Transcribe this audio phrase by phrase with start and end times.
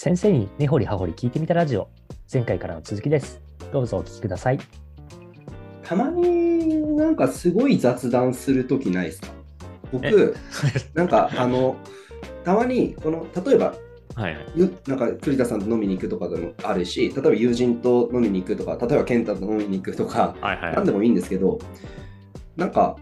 [0.00, 1.88] 先生に根掘り葉掘り聞いてみたラジオ。
[2.32, 3.42] 前回からの続きです。
[3.72, 4.60] どうぞお聞きください。
[5.82, 9.26] たまになんかすごい雑談するときないですか？
[9.90, 10.36] 僕、
[10.94, 11.74] なんかあの、
[12.44, 13.74] たまにこの、例えば、
[14.14, 20.74] はいはい、ゆなんか栗田さんと飲みに行くとかでもあるし、例えば友人と飲みに行くとか、例えば健太と飲みに行くとか、はいはい。
[20.76, 21.58] なんでもいいんですけど、
[22.54, 22.96] なんか、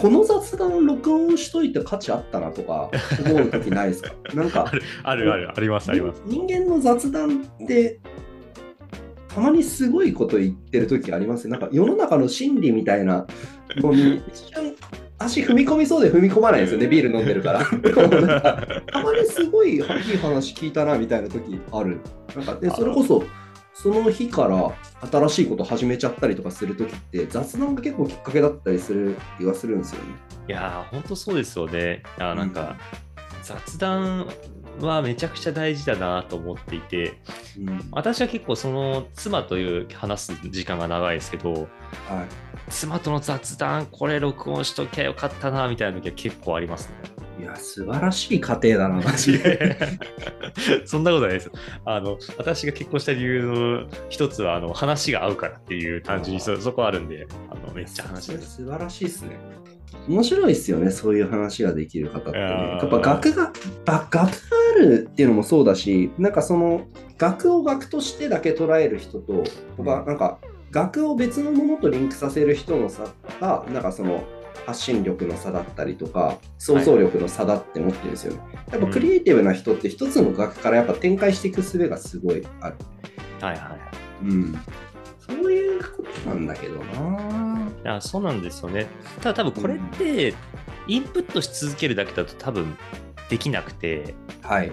[0.00, 2.90] この雑談録音しといて価値あったなとか
[3.26, 4.12] 思うときないですか？
[4.34, 4.70] なんか
[5.02, 6.22] あるあるありますあります。
[6.26, 7.98] 人間の雑談って
[9.34, 11.48] たまにすごいこと言ってる時あります？
[11.48, 13.26] なんか世の中の真理みたいな
[13.76, 14.74] のに一瞬
[15.20, 17.64] 足踏み込みそうで踏み込まないんですよねビール飲んでるから。
[18.86, 21.98] たまにすごいいい話聞いたなみたいな時ある。
[22.36, 23.24] なんかでそれこそ
[23.80, 24.74] その日から
[25.08, 30.08] 新しいこと始めちゃったりとかする時って雑談が結構きっかけだったりする気がするんですよね
[30.48, 32.02] いやー、本当そうですよね。
[32.18, 32.76] あなんか、
[33.44, 34.26] 雑談
[34.80, 37.20] はめちゃくちゃ大事だなと思っていて、
[37.58, 41.68] うん私は結構その妻という話す時間が長いですけど、はい
[42.70, 46.94] 妻との雑談、これ録音しときゃよかったなみたいな時は結構ありますね。
[47.38, 49.76] いや素晴らしい家庭だなマジで
[50.84, 51.50] そんなことないです。
[51.84, 58.56] あの私が結婚した理由の一つはあの話が合うからっていう単純にそそこあるんで、あのめっちゃ話です。
[58.56, 59.38] 素晴らしいですね。
[60.08, 62.38] 面白いですよね、そういう話ができる方ってね。
[62.38, 63.52] いやっぱ学が、
[63.84, 66.86] ば学があるっていうのもそうだし、なんかその、
[67.18, 69.44] 学を学としてだけ捉える人と、
[69.76, 70.38] 僕はなんか、
[70.70, 73.04] 学を別のものとリンクさせる人の差
[73.40, 74.24] が、なんかその、
[74.68, 78.40] 発信力の差だったりとか、想像力の差だって思ってるんですよね。
[78.70, 82.76] やっぱクリエイティブな人って一つの学からやっぱ展開していく術がすごいある。
[83.40, 83.80] はいはいはい。
[84.24, 84.58] うん。
[85.26, 87.66] そういうことなんだけどな。
[87.82, 88.88] いやそうなんですよね。
[89.22, 90.34] ただ多分これって、
[90.86, 92.76] インプットし続けるだけだと多分
[93.30, 94.70] できなくて、はい。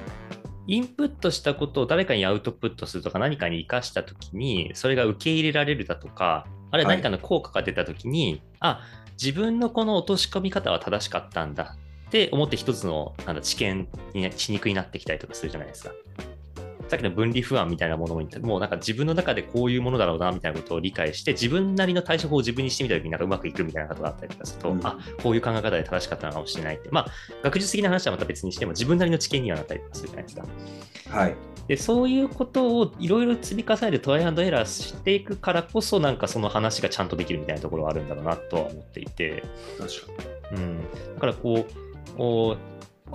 [0.67, 8.81] インプットしたことを誰かにアウトプットするとか何かに生かしたときに、それが受け入れられるだとか、あるいは何かの効果が出たときに、あ
[9.21, 11.75] 自分のこの落とし込み方は正しかったんだ
[12.07, 15.91] って思って一つの知見に血肉になってきたりとかするじゃないですか。
[16.87, 24.85] さっきの分離不安みたいなものも、もうなんか自分の中でこういうものだろうなみたいなことを理解して、自分なりの対処法を自分にしてみたときになんかうまくいくみたいなことがあったりとかすると、うん。
[24.85, 27.05] あこういう考え方で正しかったのかもしれないって、まあ、
[27.43, 30.45] 学術的な話はまた別にしても、自分なりの知見にはなったりとかするじゃないですか。
[31.09, 31.35] はい。
[31.67, 39.43] でそういうことをいろいろ積み重ねてトライアンドエラーしていくからこそなんかその話がちゃんとできるみたいなところはあるんだろうなとは思っていて、
[39.79, 40.79] 確かうん、
[41.15, 42.57] だからこう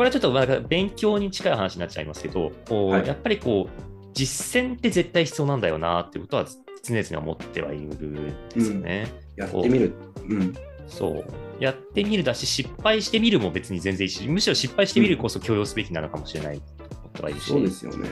[0.01, 3.81] こうこれはちょっとなんか勉強に近い話になっちゃいますけどこう、はいやっぱりこう
[4.15, 6.47] 実践って絶対必要なんだよなっていうことは
[6.83, 9.13] 常々思ってはいるんですよね。
[9.37, 9.43] に。
[9.43, 9.93] やってみる。
[10.29, 10.55] うん。
[10.89, 11.25] そう
[11.63, 16.65] やってみるだし失敗してみるも別に全然いいしむしろ失敗してみるこそ許容すべきなのかもしれないと
[16.97, 17.51] 思ってはいるし。
[17.51, 18.09] そうですよね。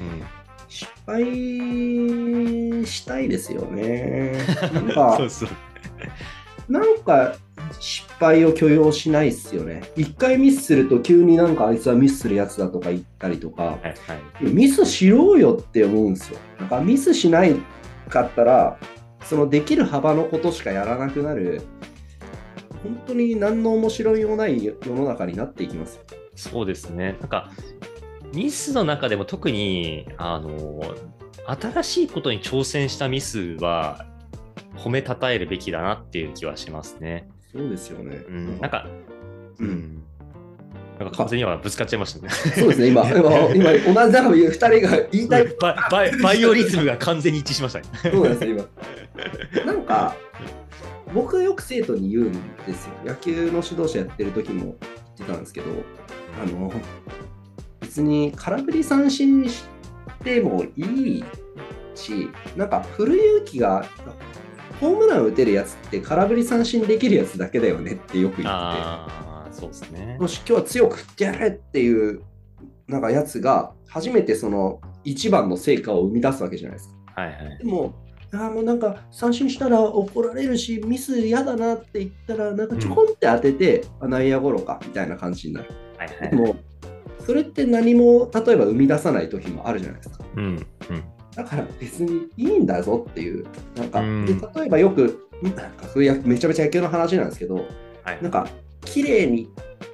[0.00, 0.22] うん
[0.68, 1.22] 失敗
[2.86, 4.38] したいですよね。
[4.72, 5.48] なんか そう、そう
[6.68, 7.36] なんか
[7.78, 9.82] 失敗を許容しないっすよね。
[9.96, 16.38] 一回ミスすると急になんかあいつはミスするやつだとか言ったりとか、はいはいミスしろよって思うんですよ。
[16.60, 17.56] なんかミスしない
[18.08, 18.78] かったら、
[19.24, 21.62] そのできる幅のことしかやらなくなる、
[22.82, 26.02] 本当に何の面白いもない世の中になっていきますよ。
[26.36, 27.16] そうですね。
[27.20, 27.50] なんか、
[28.32, 30.80] ミスの中でも特に、あの、
[31.46, 34.06] 新しいことに挑戦したミスは
[34.76, 37.28] 褒めたたえるべきだなっていう気はしますね。
[37.54, 38.24] そうですよね。
[38.28, 38.86] うん、なんか、
[39.58, 40.02] ううんん。
[40.98, 42.30] なんか完全にはぶつかっちゃいましたね。
[42.30, 43.02] そうですね、今、
[43.54, 47.84] 今、今同じなんか2人が言いたいババイバイオリズムが完全に一致しましたね。
[48.02, 48.68] そうなんですよ、
[49.54, 49.64] 今。
[49.66, 50.14] なんか、
[51.14, 52.32] 僕よく生徒に言うん
[52.66, 52.92] ですよ。
[53.04, 54.76] 野球の指導者やってる時も言っ
[55.18, 55.66] てたんですけど、
[56.42, 56.72] あの、
[57.80, 59.64] 別に空振り三振し
[60.24, 61.24] てもいい
[61.94, 63.84] し、なんか振る勇気が、
[64.82, 68.48] ホームラン打てるやつって空振り三振できるやつだけだよねってよく言ってて。
[68.50, 70.16] ああ、そうですね。
[70.18, 72.20] もし今日は強く振ってやれっていう
[72.88, 77.22] なんかやつが初めてその一番の成果を生み出すわけじゃないですか。
[77.22, 77.58] はいはい。
[77.58, 77.94] でも、
[78.32, 85.70] あーもうなんか三振したら怒られるし、ミス嫌だなって言ったら、なんかちょこんって当てて、あ内野ゴロかみたいな感じになる。
[85.96, 86.36] はいはいで。
[86.36, 86.56] も、
[87.24, 90.24] それって何も例えば生み出さない時もあるじゃないですか。
[90.34, 90.44] うん。
[90.44, 90.64] うん。
[91.34, 93.46] だから別にいいんだぞっていう、
[93.76, 97.66] なんか、うんで例えばよく、なんかそういうめちゃめちゃ野球の話なんですけど、
[98.02, 98.48] はいなんか、
[98.84, 99.48] 綺麗に、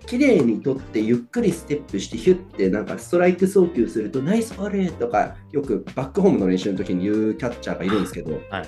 [0.06, 8.67] 綺麗にとってゆっくりステップしてヒュッてなんかストライク送球するとナイスバレーとかよくバックホームの練習の時に言うキャッチャーがいるんですけど、はい。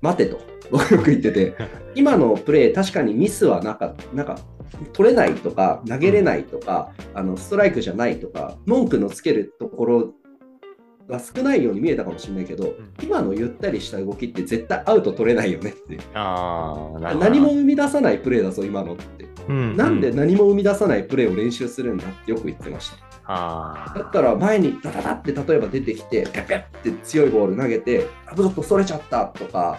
[0.00, 0.40] 待てと。
[0.70, 1.54] 僕よく言ってて、
[1.94, 4.38] 今のプレー、確かにミスはなかなんか
[4.92, 10.14] 取れないとか、投げれないとか、あのストライクじゃないとか、文句のつけるところ
[11.08, 15.98] が少ないように見えたかもしれないけど、今のゆったりした動きって絶対アウト取れないよねって。
[16.14, 19.26] あ何も生み出さないプレーだぞ、今のって。
[19.48, 22.96] うんなんでう何も生み出さないプレーを練習するんだってよく言ってました。
[23.28, 29.78] あだったら前にダダダって例えば出てきて、ピャッピャッって強いボール投げて、あちょっとそれちゃったとか、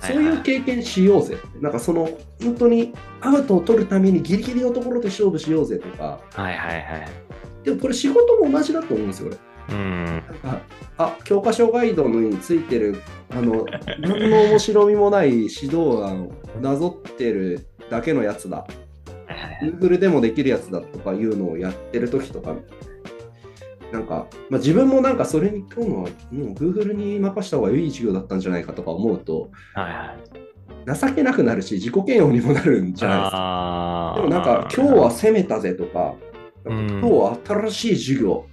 [0.00, 1.38] そういう経験しようぜ。
[1.60, 2.08] なんかその
[2.42, 7.08] 本当にアウトを取るためにギリギリのところで勝負しようぜとか、あ、はいはいはい。
[7.64, 9.36] でもこれ仕事も同じだと思うんですよ、俺。
[9.70, 10.22] うん。
[10.98, 13.66] あ教科書ガイドについてるあの
[13.98, 18.66] 何の面白みもない指導案をなぞってるだけのやつだ
[19.62, 22.54] Google でもできるやつだとかいうのをやってる時とか
[23.92, 30.46] なんか、まあ、自分もなんかそれに今日のはもう Google に任した方がいい授業だったんじゃないかとか思うとはいはい。
[31.00, 34.12] 情けなくなるし自己嫌悪にもなるんじゃないですか。
[34.16, 36.14] でもなんか今日は攻めたぜとか、
[36.64, 38.46] うん今日は新しい授業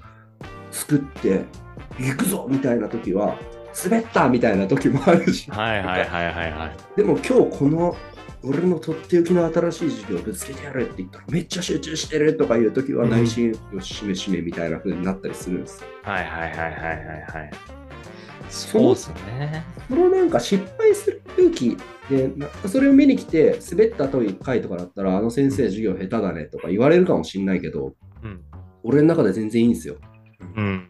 [0.74, 1.46] 作って
[2.00, 3.38] 行くぞみたいな時は
[3.84, 6.98] 滑ったみたいな時もあるし、はいはいはいはいはい。
[6.98, 7.96] でも今日この
[8.44, 15.84] 俺のとっておきの新しい授業ぶつけてやるって言ったらめっちゃ集中してるとかいう時は内心よししめしめみたいな風になったりするんです。
[16.02, 17.52] はいはいはいはいはいはい。
[18.50, 19.64] そうですね。
[19.88, 21.78] そのなんか失敗する空気
[22.10, 28.42] でなそれを見に来て滑ったという回とかだったらあの先生授業下手だねとか言われるかもしれないけどうん。
[28.84, 29.96] 俺の中で全然いいんですよ。
[30.56, 30.90] うん。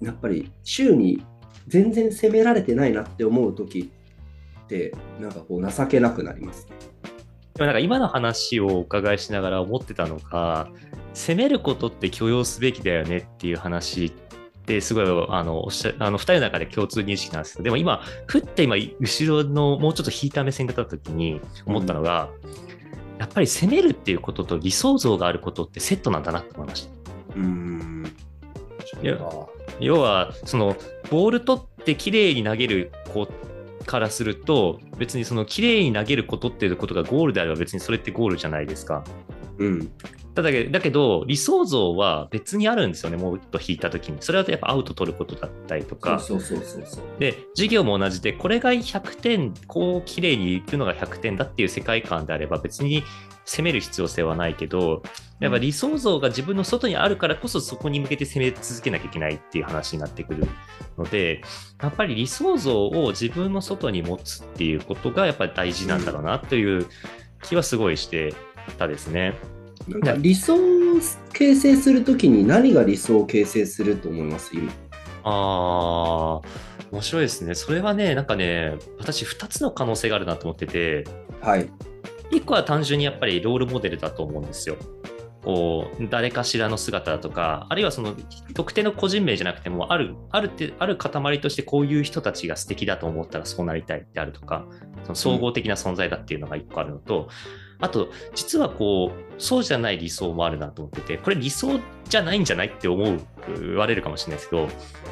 [0.00, 1.22] やっぱり週に
[1.68, 3.90] 全然責められてないなって思う時
[4.64, 6.66] ってなんかこう情けなくなります。
[7.54, 10.68] でもなんか今の話をお伺いしながら思ってたのが、
[11.14, 14.10] 攻めることって許容すべきだよねっていう話っ
[14.66, 22.28] てすごいあのおっしゃあの2人の中で共通認識なんですけど、でも今、ふって今、後ろのもうちょっと引いた目線が立った時に思ったのが、
[23.18, 26.90] やっぱり攻めるっていうことと理想像があることってセットなんだなと思いました。
[27.36, 27.95] うーん。
[29.80, 30.76] 要はその
[31.10, 33.28] ボール取って綺麗に投げる子
[33.86, 39.04] からすると別にその綺麗に投げることっていうことがゴールであれば別にそれってゴールじゃないですか。
[39.58, 39.90] うん。
[40.34, 47.04] ただけだけど理想像は別にあるんですよねもう一歩引いた時にそれはやっぱアウト取ることだったりとかそうそうそうそう。
[47.18, 53.02] で授業も同じでこれが100点こう綺麗にいくのが100点だっていう世界観であれば別に
[53.46, 55.02] 攻める必要性はないけど
[55.40, 60.46] やっぱ理想像が自分の外にあるからこそそこに向けて攻め続けなきゃいけないっていう話になってくる
[60.96, 61.42] ので
[61.82, 66.86] やっぱり理想像を自分の外に持つっていうことがやっぱり大事なんだろうなという
[67.42, 68.34] 気はすごいして
[68.78, 69.34] たですね。
[69.88, 70.58] なんか理想を
[71.32, 74.50] 形成するときに何が理想を形成すると思います？
[74.56, 74.72] 今。
[75.22, 76.46] あー
[76.90, 77.54] 面白いですね。
[77.54, 81.04] それはね、なんかね、私2つの可能性があるなと思ってて、
[81.40, 81.68] はい。
[82.30, 84.76] 1個は単純にやっぱりロールモデルだと思うんですよ。
[85.46, 88.16] こう誰かしらの姿だとか、あるいはその
[88.52, 94.66] 特定の個人名じゃなくても、あるあるってある塊としてこういう人たちが素敵だと思ったらそうなりたいであるとか、
[95.04, 97.28] その総合的な存在だっていうのが1個あるのと、
[97.78, 101.78] あと、実はこう、そうじゃない理想もあるなと思ってて、これ理想
[102.08, 103.20] じゃないんじゃないって思う、
[103.60, 104.68] 言われるかもしれないですけど、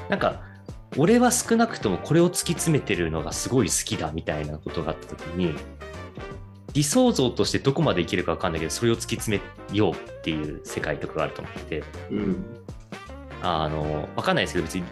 [0.09, 0.43] なんか、
[0.97, 5.55] 俺は少なくともこれを突き詰めてるのがすごい好きだみたいなことがあった時に、
[6.75, 9.41] 理想像としてどこまでいけるか分かんないけど、それを突き詰
[9.71, 12.45] めようっていう世界とかがあると思ってて、うん。
[13.43, 14.85] あの、わかんないですけど、別に、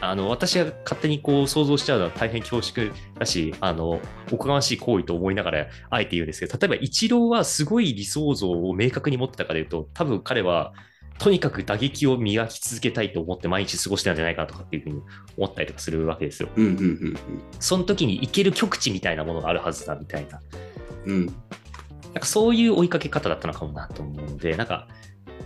[0.00, 4.00] あの、私が勝手にこう想像しちゃうのは大変恐縮だし、あの、
[4.30, 10.72] おこがましい行為と思いながら、あえて言うんですけど、例えば、イチローはすごい理想像を明確に持ってたかで言うと、多分彼は、
[11.18, 15.02] とにかく打撃を磨き続けたいと思って毎日過ごしてたんじゃないかなとかっていうふうに
[15.36, 16.48] 思ったりとかするわけですよ。
[16.56, 17.16] うんうんうん
[17.60, 20.40] その時に行ける極地みたいなものがあるはずだみたいな。
[21.06, 21.14] うん。
[21.14, 21.26] うん。
[21.26, 21.34] なん
[22.14, 24.88] かそういう追いかけ方だったのかもなと思うので、なんか、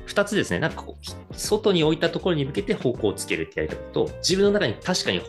[0.04, 5.22] 二つですね、なんかこう、外に置いたところに向けて方向をつけるってやり方と、自分の中に確かに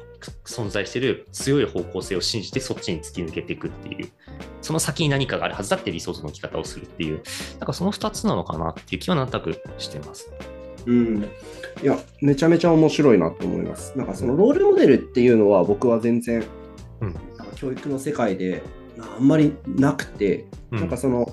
[0.45, 4.09] 存在している強い方向性を信じてそっちに突き抜けていくっていう、
[4.61, 7.21] その先に何かがあるはずだって理想像の生き方をするっていう、
[7.59, 10.31] なんかその二つなのかなっていう気はなんとなくしてます。
[10.85, 11.23] うん。
[11.83, 13.97] いや、めちゃめちゃ面白いなと思います。
[13.97, 16.43] なんかそのロールモデルっていうのは僕は全然、
[17.01, 18.61] うんなんか教育の世界で
[19.01, 20.79] あんまりなくて、うん。
[20.79, 21.31] なんかその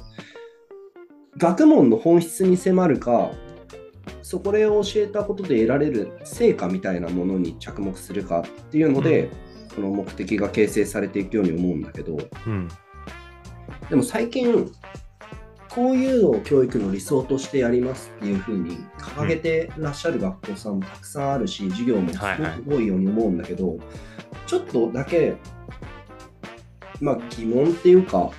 [1.38, 3.30] 学問の本質に迫るか
[4.23, 9.30] そこで教えたことで得られる成果みたいなものに着目するかっていうので、
[9.75, 12.68] その目的が形成されていくように思うんだけどうん。
[13.90, 14.70] でも最近
[15.68, 22.58] こういうのを教育の理想としてやりますっていうふうに掲げてらっしゃる学校さんもたくさんあるし、授業もすはいはい。
[22.64, 23.76] ごく多いように思うんだけど、
[24.46, 25.37] ちょっとだけ
[27.00, 28.31] まあ、疑問っていうか、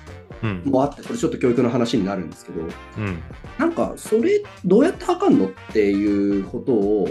[0.42, 0.62] うん。
[0.66, 3.22] もあって、これちょっと教育の話になるんですけど、うん。
[3.58, 7.08] なんか、それ、どうやって測るのっていうことを、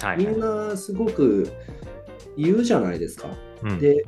[0.00, 0.18] はい。
[0.18, 1.50] みんなすごく
[2.36, 3.28] 言うじゃないですか。
[3.62, 4.04] うんで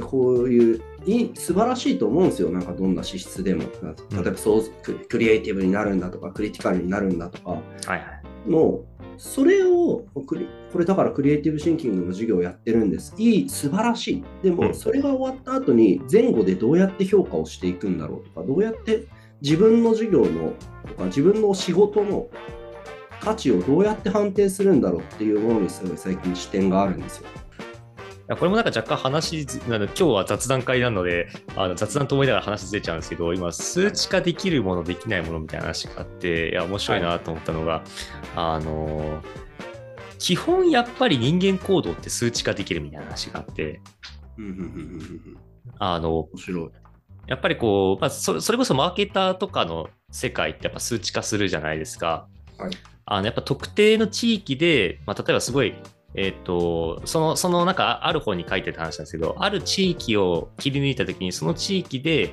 [0.00, 3.64] こういういい素晴らしいと思うんですよ、なんかどんな資質でも。
[4.10, 8.21] 例えばそうククリエイティブになるんだとか、クリティカルになるんだとかはいはい。
[8.46, 8.84] の、
[9.18, 13.14] それをこれだからクリエイティブシンキングの授業をやってるんです。
[13.18, 14.24] いい、素晴らしい。
[14.42, 19.06] でも、うんそれが終わった後に、前後でどうやって評価をしていくんだろうとか、どうやって
[19.42, 20.54] 自分の授業の
[20.88, 22.28] とか、自分の仕事の
[23.20, 27.28] 価値をどうやって判定するんだろうっていうものにすごい最近視点があるんですよ。
[28.36, 37.82] これもなんか若干話ずなの今日は雑談会なのであの雑談と思いながら話ずれちゃうんですけど今数値化できるものできないものみたいな話があっていや面白いなと思ったのが、
[38.36, 39.22] あの
[40.18, 43.80] 基本やっぱり人間行動って数値化できるみたいな話があって
[45.78, 46.70] あの面白い。
[47.28, 52.26] やっぱりこう、まあ、そそれこそマーケターとかの世界ってやっぱ数値化するじゃないですか。
[52.58, 52.72] はい
[53.04, 55.74] あのやっぱ特定の地域で、まあ、例えばすごい、
[56.14, 62.32] えっ、と、その、その中、ある本に書いてた話なんですけど、ある地域を切り抜いたときに、その地域で、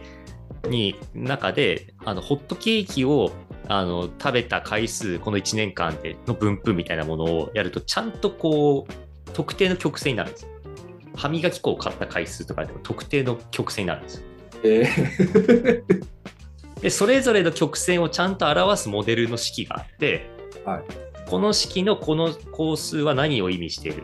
[0.68, 3.32] に、中で、あの、ホットケーキを、
[3.68, 10.50] あの、食べた回数、この1年間での分布みたいなものをやると、ちゃんとこう、特定の曲線になるんですよ。
[11.16, 14.24] 歯磨き粉を買った回数とかでも特定の曲線になるんですよ。
[14.64, 15.84] えー
[16.82, 20.30] で、それぞれの曲線をちゃんと表すモデルの式があって、
[20.66, 24.04] はいこの式のこの工数は何を意味している？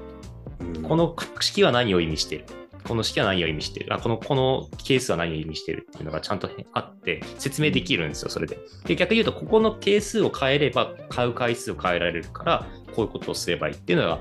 [0.84, 2.46] この式は何を意味している？
[2.84, 3.92] この式は何を意味している？
[3.96, 8.60] あこのこのケースは何を意味しているっていうのがちゃんとあって説明できるんですよ、それで。
[8.86, 14.20] で、逆に言うと、ここの係数を変えれば買う回数を変えられるから、こういうことをすればいいっていうのが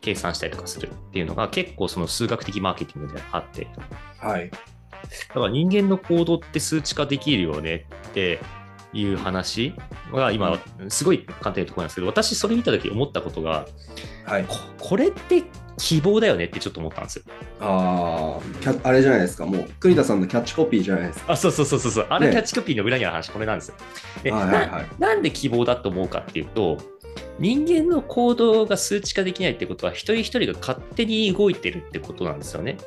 [0.00, 3.66] 計算したりとかするっていうのが結構その数学的マーケティングであって、
[4.18, 4.50] はい。
[4.50, 4.58] だ
[5.34, 8.40] から人間の行動って数値化できるよねって
[8.96, 9.74] いう話
[10.12, 13.66] が今、すごい簡単なところなんですけど、私それ見たとき思ったことが、
[14.24, 14.44] はい。
[14.44, 15.44] ここれって
[15.78, 17.24] 希望だよねってちょっと思ったんですよ。
[17.60, 19.46] ああ、キャあれじゃないですか。
[19.46, 21.32] もう、栗田さんのキャッチコピーじゃないですか。
[21.32, 22.06] あ、そうそうそうそうそう。
[22.08, 23.74] あのねキャッチコピーの裏にある話、これなんですよ。
[24.22, 24.86] ではいはいはい。
[24.98, 26.78] ななんで希望だと思うかっていうと、
[27.38, 32.78] 人間の行動が数値化できないってことは、一人一人が勝手に動いてるってことなんですよね。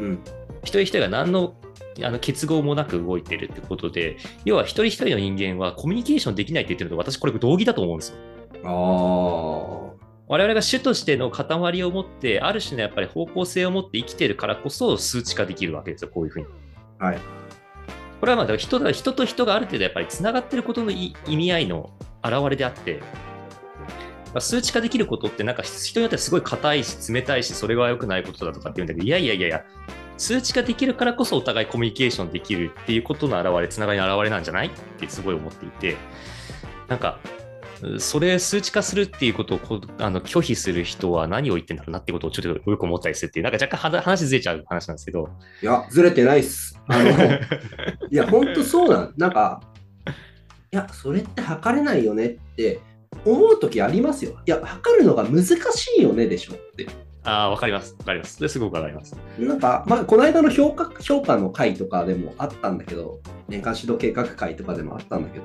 [0.00, 0.18] うん。
[0.62, 1.54] 一人一人が何の
[2.02, 8.16] あの結合もなく動いてるってことで、要は一人一人の人間はコミュニケーションできないって言ってるのと、私これ同義だと思うんですよ。
[8.64, 9.88] あ
[10.30, 16.46] 我々が主としての塊を持って、ある種のやっぱり方向性を持って生きてるからこそ数値化できるわけですよ、こういうふうに。
[16.98, 17.06] あ。
[17.06, 17.18] はい。
[18.20, 21.90] これはまあ人だ人と人がある程度やっぱりつながってることのい意味合いの
[22.22, 23.00] 表れであって、
[24.34, 29.64] まあ数値化できることってなんか人によってはすごい硬いし冷たいしそれが良くないことだとかって言うんだけどいやいやいやいや
[30.18, 34.66] 数値化できるからこそお互いコミュニケーションできるっていうことの表れつながりの表れなんじゃない？
[34.66, 35.96] ってすごい思っていて
[36.88, 37.18] なんか
[37.98, 45.28] それ数値化するっていうことをこあの拒否する人は何を言ってんだろうなってことをちょっとよく思ったりするっていうなんか若干話ずれちゃう話なんですけど
[45.62, 46.76] いや、ずれてないっす。
[46.88, 47.10] あの、
[48.10, 49.14] いや、ほんとそうなん。
[49.16, 49.60] なんか、
[50.72, 52.80] いや、それって測れないよねって
[53.24, 54.40] 思うときありますよ。
[54.44, 55.56] いや、測るのが難し
[55.98, 56.88] いよねでしょって。
[57.28, 57.94] ああわかります。
[57.98, 58.36] わかります。
[58.36, 59.14] それすごくわかります。
[59.38, 65.44] なんか、まあ、この間の評価評価の会とかでもあったんだけど、年間指導計画会とかでもあったんだけど、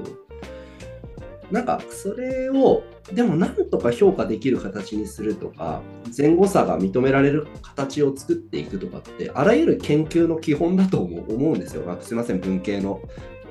[1.51, 5.81] なんか、それを、でも、なんとか評価できる形にするとか、
[6.17, 11.83] 前後差が認められる形を作っていくとかって、あらゆる研究の基本だと思う思うんですよ。
[11.85, 13.01] まあ、すいません、文系の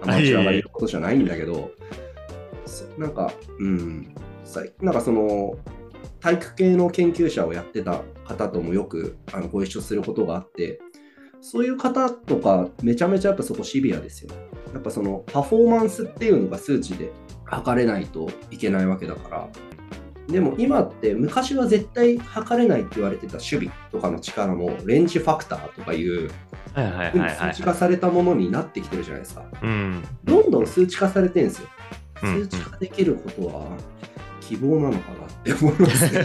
[0.03, 1.71] アマチュアが言うことじゃないんだけど、
[2.67, 5.55] そなんか、うん、さなんかその、
[6.21, 10.81] 体育系の研究者をやってた方ともよくあのご一緒することがあって、
[11.41, 14.31] そういう方とか、めちゃめちゃやっぱそこシビアですよ。
[14.73, 17.13] やっぱそのパフォーマンスっていうのが数値で
[17.45, 19.49] 測れないといけないわけだから。
[20.29, 26.31] でも今って昔は絶対測れないって言われてた守備とかの力もレンジファクターとかいう
[26.75, 29.45] 数値化されたものになってきてるじゃないですか。
[29.63, 30.05] うん。
[30.25, 31.69] どんどん数値化されてるんですよ。
[31.69, 31.83] うん
[32.23, 33.67] 数値化できることは
[34.53, 36.21] 希望なのかなって思いますね。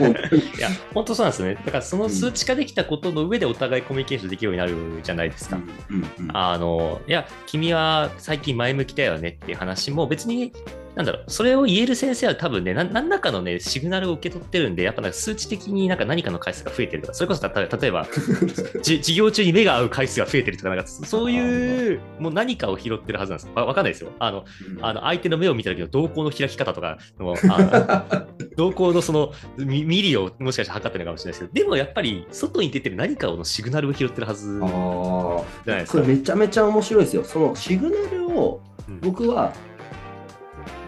[0.57, 1.55] いや、本当そうなんですね。
[1.55, 5.55] だからその数値化できたことの上でお互いコミュニケーションできるようになるじゃないですか。
[5.89, 10.51] うんうんうんあの、いや、君は最近前向きだよねっていう話も別に
[10.98, 18.08] なんだろう、それを言える先生は多分ね、な何らかのね、シグナルを受け取ってるんで、やっぱなんか数値的になんか何かの回数が増えてるとか、それこそた例えば、
[18.82, 23.68] じ授業中に目が合う回数が増えてるとか、なんかそういうもう何かを拾ってるはずなんですわ。
[23.68, 24.10] わかんないですよ。
[24.18, 24.46] あの、
[24.82, 36.00] あの相手の目を見た時の瞳孔の開き方とか の、あの瞳孔のそのミミリをもしかしたら測ってるのかもしれないですけど、でもやっぱり外に出てる何かのシグナルを拾ってるはずじゃあないですか。
[36.00, 37.24] それめちゃめちゃ面白いですよ。
[37.24, 39.54] そのシグナルをうん僕は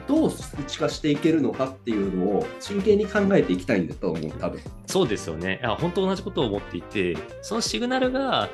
[0.10, 4.60] どう数値化していけるのかっていうのを真剣に考えていきたいんだと思う、多分。
[4.88, 5.60] そうですよね。
[5.62, 8.50] いや本当同じことを思っていて、そのシグナルが、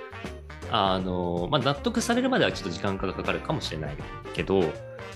[0.70, 3.96] あのまあ、納得されるまではちょっと時間がかかるかもしれない
[4.34, 4.60] けど、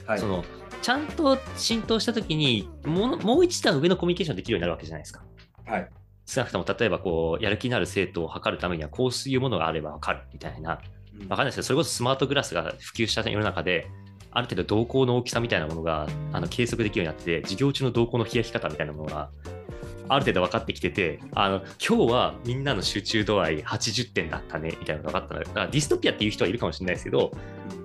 [0.06, 0.46] はいその
[0.82, 5.22] ちゃんと浸透したときにもの、もう一段上のコミュニケーションできるようになるわけじゃないですか。
[5.66, 5.90] はい。
[6.26, 13.88] 少なくとも例えばこうやる気のある生徒を測るためにはこういうものがあれば分かるみたいな、わかんないですけど、それこそスマートグラスが普及した世の中で、
[14.32, 19.30] ある程度動向の大きさみたいなものがあの計測できるようになってて、授業中の動向の開き方みたいなものが
[20.08, 27.32] ある程度分かってきてて、あの今日はみんなの集中度合い80点だったねみたいなのが分かったので、だからディストピアっていう人はいるかもしれないですけど、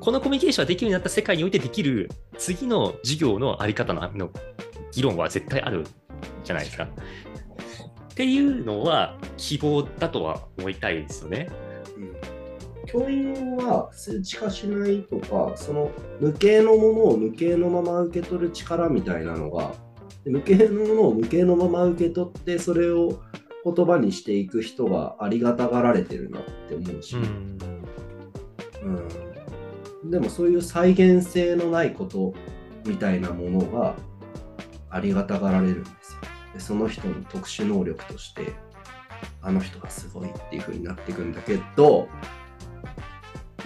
[0.01, 4.31] このコミュニケーションができるようになった世界においてできる次の授業のあり方のの
[4.93, 5.87] 議論は絶対ある
[6.45, 6.85] じゃないですか。
[6.85, 6.89] っ
[8.15, 11.49] ていうのは希望だとは思いたいですよね。
[11.97, 12.34] うん
[12.87, 19.75] 教員は数値化しないとか、その無形のものを無形のまま受け取る力みたいなのが、
[20.25, 23.21] 無形のものを無形のまま受け取って、それを
[23.65, 27.23] 言葉にしていく人がありがたがられてるなって思うし、うん
[28.83, 29.25] うん
[30.11, 32.35] でもそういう再現性のないこと
[32.85, 33.97] みたいなものが
[34.91, 36.21] ありがたがられるんですよ。
[36.53, 38.53] でその人の特殊能力として
[39.41, 42.09] あの人がすごいっていう風になっていくんだけど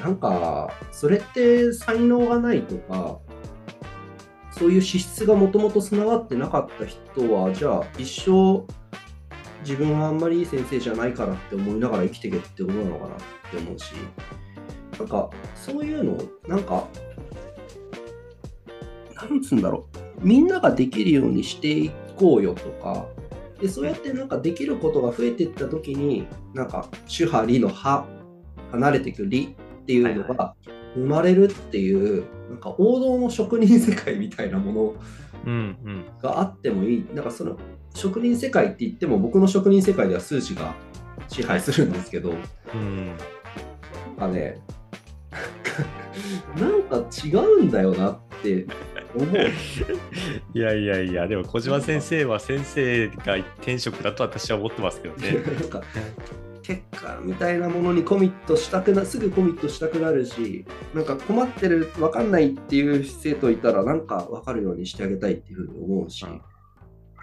[0.01, 3.19] なんかそれって才能がないとか
[4.53, 8.65] そういう資質がもともと備わってなかった人はじゃあ一生
[9.61, 13.19] 自分はあんまりいい先生じゃないからって思いながら生きていけってことなのかなっ
[13.51, 13.93] て思うし
[14.99, 16.89] なんかそういうのをなんか
[19.15, 19.99] なんつうんだろう。
[20.21, 23.07] みんなができるようにしていこうよとか
[23.61, 28.05] でそうやってなんかできることが増えていった時になんか主派理の派
[28.73, 29.55] 離れていく理
[29.89, 30.55] っていうのが
[30.95, 34.95] 生まれるっていう、なんか王道の職人世界みたいなもの
[35.47, 37.57] うんうんがあってもいいなんかその
[37.95, 40.75] 職人世界って言っても僕の職人世界では数値が
[41.29, 42.35] 支配するんですけど
[42.75, 43.07] うん
[44.19, 44.61] なんかね
[46.61, 48.67] なんか違うんだよなって
[49.15, 49.37] 思う。
[50.55, 55.37] いやいやいや、でも小島先生は先生が転職だと私は思ってますけどね。
[56.69, 66.43] 結果みたいなものにコミットしたくなすぐコミットしたくなるしなんか困ってる分かんないっていう生徒いたらなんか分かるようにしてあげたいっていうふうに思うし、うん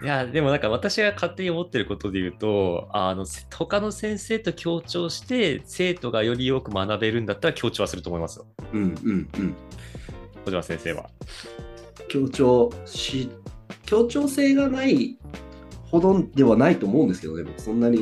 [0.02, 8.46] いや、でもなんか私が勝手に思ってることで言うと、あの他の先生と協調して生徒がよりよく学べるんだったら協調はすると思いますよ。
[8.74, 9.56] うんうんうん
[10.44, 11.08] 小島先生は。
[12.08, 13.30] 強調し
[13.86, 15.16] 協調性がない
[15.90, 18.00] ほどではないと思うんですけどね僕そんなに、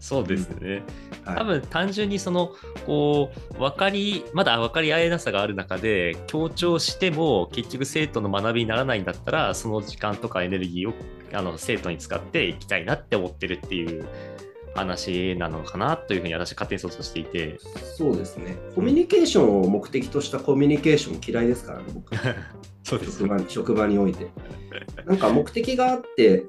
[0.00, 0.82] そうですね。
[1.24, 1.36] はい。
[1.38, 2.54] 多分単純にその
[2.86, 10.94] こう分かりまだ分かり合えなさがある中で強調しても結局生徒の学びにならないんだったらその時間とかエネルギーを
[11.32, 14.06] あの生徒に使っていきたいなって思ってるっていう
[14.74, 17.58] 話なのかなというふうに私は勝手に想像していて。
[17.96, 18.56] そうですね。
[18.74, 22.14] コミュニケーションを目的としたコミュニケーション嫌いですからね僕。
[22.84, 24.28] そうです職場に職場において。
[25.04, 26.44] なんか目的があって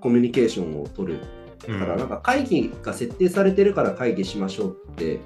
[0.00, 1.20] コミュニケーションを取る
[1.68, 5.20] だからなんか会議が設定されてるから会議しましょうって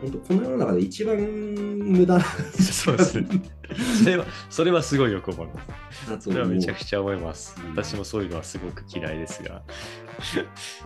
[0.00, 3.26] 本当この世の中で一番無駄そうですね。
[4.04, 6.24] それは、それはすごいよく思います。
[6.28, 7.70] それはめちゃくちゃ思いますうん。
[7.70, 9.62] 私もそういうのはすごく嫌いですが。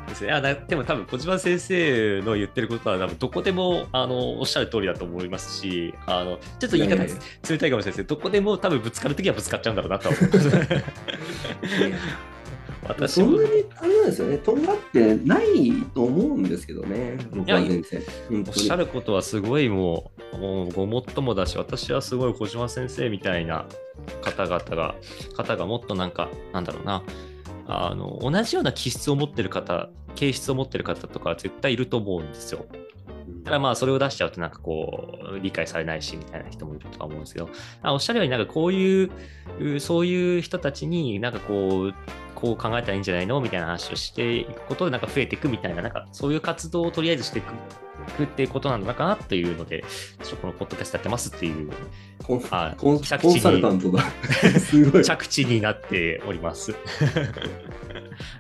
[0.08, 10.50] ですね、あだでも多分小島先生の言ってることは多分どこでもあのおっしゃる通りだと思いますし、あのちょっと言い方冷たいかもしれないですけど、どこでも多分ぶつかるときはぶつかっちゃうんだろうなとは思います。
[12.88, 13.26] 私も。
[13.26, 14.38] そんなにあれなんですよね。
[14.38, 17.18] とんがってないと思うんですけどね。
[17.30, 18.02] 僕は全然。
[18.28, 23.66] 本おっしゃることはすごいもう、もうごもっともだし、私はすごい小島先生みたいな
[24.22, 24.94] 方々が、
[25.36, 27.02] 方がもっとなんか、なんだろうな、
[27.66, 32.66] あの同じような気質を持ってる方、形質を持ってる方とか絶対いると思うんですよ。
[33.44, 37.48] ただまあそれを出しちゃうとなんかこう理解されないしみたいな人もいるとは思うんですけど。
[37.82, 39.10] あおっしゃるようになんかこういう
[39.60, 41.94] うそういう人たちになんかこう
[42.40, 49.84] こう考えたらいいんじゃないのみたいな話をしていくことで、なんか増えていくみたいな、なんかそういう活動をとりあえずしていくっていうことなのかなというので、
[50.22, 51.70] ちょっとこのポッドキャストやってますっていう
[52.24, 54.02] コンあコンコン着地にサルタントだ。
[54.58, 55.04] すごい。
[55.04, 56.74] 着地になっております。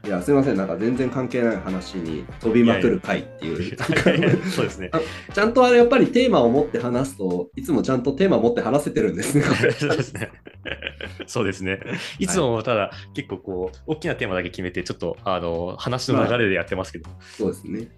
[0.06, 0.56] いや、すみません。
[0.56, 3.76] なんか全然関係ない話に飛びまくる回っていう。
[4.50, 4.90] そうですね。
[5.32, 9.44] ちゃんとあれやっぱりテーマを持って話すといつもちゃんとテーマを持って話せてるんですね。
[9.78, 10.30] そうですね。
[11.26, 11.80] そうですね。
[12.18, 17.78] いつもただ、結構こう、大きなテーマだけ決めて、ちょっとあの話の流れでやってますけど、そうですね。
[17.78, 17.88] はい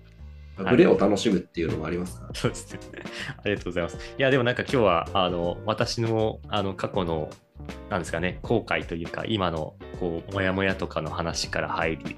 [0.58, 2.34] ブレを楽しむっていうのもありますから。
[2.34, 2.78] そうですね。
[3.42, 3.96] ありがとうございます。
[4.18, 7.30] いや、でもなんか今日は、あの、私の、あの、過去の、
[7.88, 12.16] なんですかね、後悔というか、今の、こう、もやもやとかの話から入り、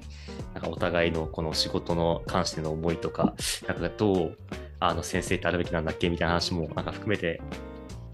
[0.53, 3.35] なんかお互いのこの仕事の関しての思いとか、
[3.67, 4.37] なんかどう、
[4.79, 7.41] あの、先生ってあるべきなんだっけみたいな話も、なんか含めて、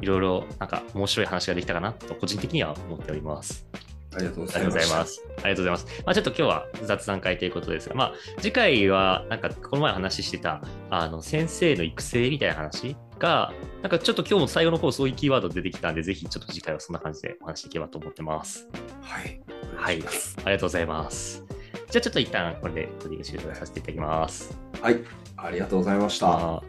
[0.02, 3.66] いろいろ、なんか面白い話ができたかなと、個人的には思っております。
[4.14, 5.06] ありがとうごありがとうございま。
[5.06, 5.24] すす。
[5.26, 5.86] ありがとうございます。
[6.06, 18.68] まあ、ちょっと今日は雑談会ということですが、まあ、次回は、なんか、この前話してた、あの、先生の育成みたいな話が、なんかちょっと今日も最後の方、そういうキーワード出てきたんで、ぜひちょっと次回はそんな感じでお話しできればと思ってます。
[19.02, 19.42] はい。
[19.78, 20.04] はい。
[20.04, 21.46] ありがとうございます。
[21.90, 24.58] じゃあちょっと一旦これで取り終了させていただきます。
[24.82, 25.00] はい。
[25.38, 26.62] ありがとうございました。